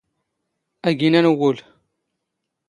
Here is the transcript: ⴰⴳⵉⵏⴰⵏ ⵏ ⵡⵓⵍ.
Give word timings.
ⴰⴳⵉⵏⴰⵏ 0.87 1.25
ⵏ 1.29 1.33
ⵡⵓⵍ. 1.39 1.57